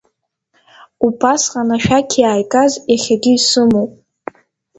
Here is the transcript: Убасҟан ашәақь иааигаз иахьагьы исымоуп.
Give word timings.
Убасҟан 1.05 1.69
ашәақь 1.75 2.15
иааигаз 2.21 2.73
иахьагьы 2.91 3.31
исымоуп. 3.37 3.91